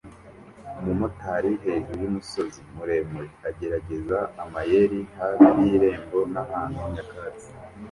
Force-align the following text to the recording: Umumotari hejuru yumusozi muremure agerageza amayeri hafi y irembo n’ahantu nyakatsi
Umumotari 0.79 1.51
hejuru 1.65 1.99
yumusozi 2.03 2.59
muremure 2.75 3.29
agerageza 3.49 4.19
amayeri 4.43 4.99
hafi 5.17 5.49
y 5.65 5.65
irembo 5.75 6.19
n’ahantu 6.33 6.79
nyakatsi 6.95 7.49